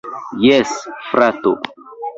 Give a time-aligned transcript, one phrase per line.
[0.45, 0.73] Jes,
[1.11, 1.57] frato.